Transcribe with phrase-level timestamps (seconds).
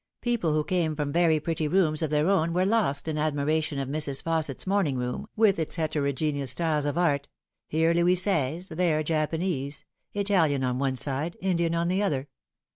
[0.21, 3.87] People who came from very pretty rooms of their own were lost in admiration at
[3.87, 4.23] Mrs.
[4.23, 7.27] Fausset's morning room, with its heterogeneous styles of art
[7.67, 9.85] here Louis Seize, there Japanese;
[10.15, 12.29] Italian on one side, Indian on the other.